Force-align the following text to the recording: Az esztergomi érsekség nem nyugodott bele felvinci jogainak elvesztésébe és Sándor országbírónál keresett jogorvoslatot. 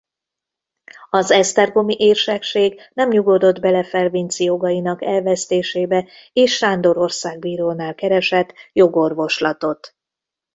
Az 1.09 1.31
esztergomi 1.31 1.95
érsekség 1.99 2.79
nem 2.93 3.09
nyugodott 3.09 3.59
bele 3.59 3.83
felvinci 3.83 4.43
jogainak 4.43 5.01
elvesztésébe 5.03 6.07
és 6.33 6.55
Sándor 6.55 6.97
országbírónál 6.97 7.95
keresett 7.95 8.53
jogorvoslatot. 8.73 9.95